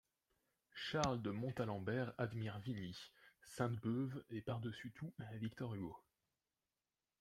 [0.73, 2.97] Charles de Montalembert admire Vigny,
[3.43, 5.95] Sainte-Beuve, et, par-dessus tout, Victor Hugo.